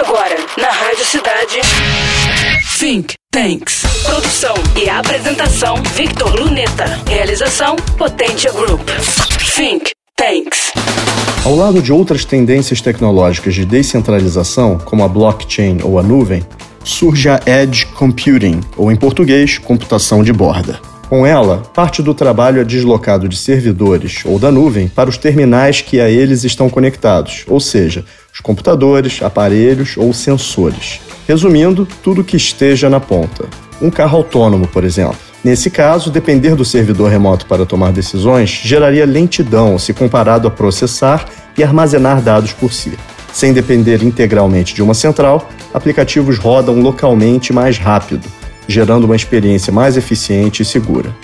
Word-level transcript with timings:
Agora, 0.00 0.34
na 0.58 0.70
Rádio 0.70 1.04
Cidade. 1.04 1.60
Think 2.78 3.12
Tanks. 3.30 3.82
Produção 4.02 4.54
e 4.74 4.88
apresentação: 4.88 5.76
Victor 5.94 6.40
Luneta. 6.40 6.86
Realização: 7.06 7.76
Potência 7.98 8.50
Group. 8.50 8.80
Think 9.54 9.90
Tanks. 10.16 10.72
Ao 11.44 11.54
lado 11.54 11.82
de 11.82 11.92
outras 11.92 12.24
tendências 12.24 12.80
tecnológicas 12.80 13.54
de 13.54 13.66
descentralização, 13.66 14.78
como 14.78 15.04
a 15.04 15.08
blockchain 15.08 15.80
ou 15.82 15.98
a 15.98 16.02
nuvem, 16.02 16.42
surge 16.82 17.28
a 17.28 17.38
Edge 17.44 17.84
Computing, 17.84 18.58
ou 18.78 18.90
em 18.90 18.96
português, 18.96 19.58
computação 19.58 20.22
de 20.24 20.32
borda. 20.32 20.80
Com 21.10 21.26
ela, 21.26 21.60
parte 21.74 22.04
do 22.04 22.14
trabalho 22.14 22.60
é 22.60 22.64
deslocado 22.64 23.28
de 23.28 23.36
servidores 23.36 24.22
ou 24.24 24.38
da 24.38 24.52
nuvem 24.52 24.86
para 24.86 25.10
os 25.10 25.18
terminais 25.18 25.80
que 25.80 26.00
a 26.00 26.08
eles 26.08 26.44
estão 26.44 26.70
conectados, 26.70 27.44
ou 27.48 27.58
seja, 27.58 28.04
os 28.32 28.38
computadores, 28.38 29.20
aparelhos 29.20 29.96
ou 29.96 30.12
sensores. 30.14 31.00
Resumindo, 31.26 31.84
tudo 32.00 32.22
que 32.22 32.36
esteja 32.36 32.88
na 32.88 33.00
ponta. 33.00 33.46
Um 33.82 33.90
carro 33.90 34.18
autônomo, 34.18 34.68
por 34.68 34.84
exemplo. 34.84 35.18
Nesse 35.42 35.68
caso, 35.68 36.12
depender 36.12 36.54
do 36.54 36.64
servidor 36.64 37.10
remoto 37.10 37.44
para 37.46 37.66
tomar 37.66 37.90
decisões 37.90 38.48
geraria 38.48 39.04
lentidão 39.04 39.80
se 39.80 39.92
comparado 39.92 40.46
a 40.46 40.50
processar 40.50 41.26
e 41.58 41.64
armazenar 41.64 42.22
dados 42.22 42.52
por 42.52 42.72
si. 42.72 42.96
Sem 43.32 43.52
depender 43.52 44.04
integralmente 44.04 44.72
de 44.76 44.82
uma 44.82 44.94
central, 44.94 45.50
aplicativos 45.74 46.38
rodam 46.38 46.80
localmente 46.80 47.52
mais 47.52 47.78
rápido, 47.78 48.28
gerando 48.70 49.04
uma 49.04 49.16
experiência 49.16 49.72
mais 49.72 49.96
eficiente 49.96 50.62
e 50.62 50.64
segura. 50.64 51.14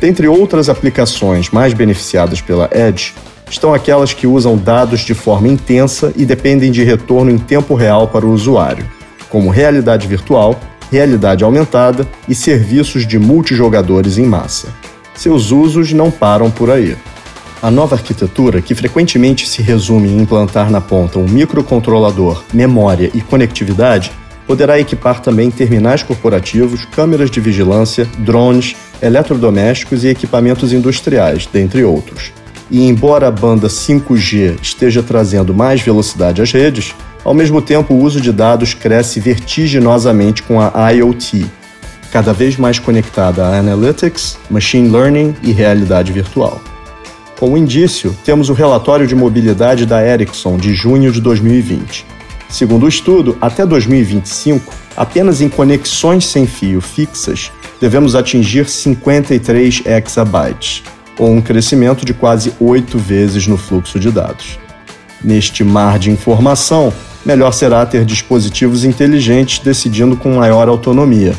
Dentre 0.00 0.28
outras 0.28 0.68
aplicações 0.68 1.50
mais 1.50 1.72
beneficiadas 1.72 2.40
pela 2.40 2.70
Edge, 2.72 3.14
estão 3.50 3.74
aquelas 3.74 4.12
que 4.12 4.26
usam 4.26 4.56
dados 4.56 5.00
de 5.00 5.14
forma 5.14 5.48
intensa 5.48 6.12
e 6.16 6.24
dependem 6.24 6.70
de 6.70 6.84
retorno 6.84 7.30
em 7.30 7.38
tempo 7.38 7.74
real 7.74 8.08
para 8.08 8.24
o 8.24 8.32
usuário, 8.32 8.86
como 9.28 9.50
realidade 9.50 10.06
virtual, 10.06 10.58
realidade 10.90 11.44
aumentada 11.44 12.06
e 12.28 12.34
serviços 12.34 13.06
de 13.06 13.18
multijogadores 13.18 14.18
em 14.18 14.24
massa. 14.24 14.68
Seus 15.14 15.50
usos 15.50 15.92
não 15.92 16.10
param 16.10 16.50
por 16.50 16.70
aí. 16.70 16.96
A 17.62 17.70
nova 17.70 17.94
arquitetura, 17.94 18.62
que 18.62 18.74
frequentemente 18.74 19.46
se 19.46 19.60
resume 19.60 20.08
em 20.08 20.22
implantar 20.22 20.70
na 20.70 20.80
ponta 20.80 21.18
um 21.18 21.28
microcontrolador, 21.28 22.42
memória 22.54 23.10
e 23.12 23.20
conectividade, 23.20 24.12
poderá 24.50 24.80
equipar 24.80 25.20
também 25.20 25.48
terminais 25.48 26.02
corporativos, 26.02 26.84
câmeras 26.84 27.30
de 27.30 27.40
vigilância, 27.40 28.04
drones, 28.18 28.74
eletrodomésticos 29.00 30.02
e 30.02 30.08
equipamentos 30.08 30.72
industriais, 30.72 31.46
dentre 31.46 31.84
outros. 31.84 32.32
E 32.68 32.84
embora 32.84 33.28
a 33.28 33.30
banda 33.30 33.68
5G 33.68 34.58
esteja 34.60 35.04
trazendo 35.04 35.54
mais 35.54 35.80
velocidade 35.80 36.42
às 36.42 36.50
redes, 36.50 36.92
ao 37.24 37.32
mesmo 37.32 37.62
tempo 37.62 37.94
o 37.94 38.02
uso 38.02 38.20
de 38.20 38.32
dados 38.32 38.74
cresce 38.74 39.20
vertiginosamente 39.20 40.42
com 40.42 40.60
a 40.60 40.90
IoT, 40.90 41.46
cada 42.10 42.32
vez 42.32 42.56
mais 42.56 42.80
conectada 42.80 43.46
a 43.46 43.56
analytics, 43.56 44.36
machine 44.50 44.88
learning 44.88 45.32
e 45.44 45.52
realidade 45.52 46.10
virtual. 46.10 46.60
Como 47.38 47.56
indício, 47.56 48.16
temos 48.24 48.48
o 48.48 48.52
relatório 48.52 49.06
de 49.06 49.14
mobilidade 49.14 49.86
da 49.86 50.04
Ericsson 50.04 50.56
de 50.56 50.74
junho 50.74 51.12
de 51.12 51.20
2020 51.20 52.18
Segundo 52.50 52.84
o 52.84 52.88
estudo, 52.88 53.38
até 53.40 53.64
2025, 53.64 54.74
apenas 54.96 55.40
em 55.40 55.48
conexões 55.48 56.26
sem 56.26 56.46
fio 56.46 56.80
fixas, 56.80 57.52
devemos 57.80 58.16
atingir 58.16 58.68
53 58.68 59.82
exabytes, 59.86 60.82
ou 61.16 61.30
um 61.30 61.40
crescimento 61.40 62.04
de 62.04 62.12
quase 62.12 62.52
oito 62.60 62.98
vezes 62.98 63.46
no 63.46 63.56
fluxo 63.56 64.00
de 64.00 64.10
dados. 64.10 64.58
Neste 65.22 65.62
mar 65.62 65.98
de 65.98 66.10
informação, 66.10 66.92
melhor 67.24 67.52
será 67.52 67.86
ter 67.86 68.04
dispositivos 68.04 68.84
inteligentes 68.84 69.60
decidindo 69.60 70.16
com 70.16 70.34
maior 70.34 70.68
autonomia, 70.68 71.34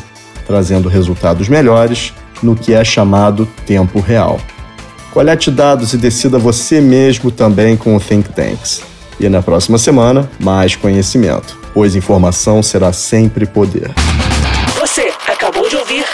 trazendo 0.46 0.88
resultados 0.88 1.48
melhores 1.48 2.14
no 2.42 2.56
que 2.56 2.72
é 2.72 2.82
chamado 2.82 3.46
tempo 3.66 4.00
real. 4.00 4.40
Colete 5.12 5.50
dados 5.50 5.92
e 5.92 5.98
decida 5.98 6.38
você 6.38 6.80
mesmo 6.80 7.30
também 7.30 7.76
com 7.76 7.94
o 7.94 8.00
Think 8.00 8.30
Tanks. 8.30 8.91
E 9.20 9.28
na 9.28 9.42
próxima 9.42 9.78
semana, 9.78 10.28
mais 10.40 10.76
conhecimento, 10.76 11.58
pois 11.72 11.94
informação 11.94 12.62
será 12.62 12.92
sempre 12.92 13.46
poder. 13.46 13.90
Você 14.78 15.12
acabou 15.26 15.68
de 15.68 15.76
ouvir 15.76 16.04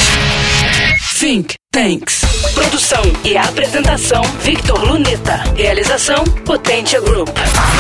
Think 1.19 1.55
Tanks. 1.73 2.21
Produção 2.55 3.03
e 3.25 3.37
apresentação 3.37 4.23
Victor 4.41 4.85
Luneta. 4.85 5.37
Realização 5.57 6.23
Potência 6.45 7.01
Group. 7.01 7.29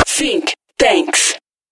Think 0.07 0.53
Tanks. 0.77 1.37